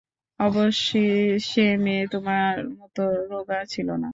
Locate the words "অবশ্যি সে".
0.39-1.61